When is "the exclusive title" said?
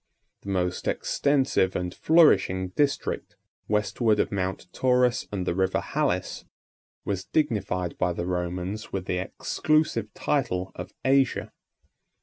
9.05-10.71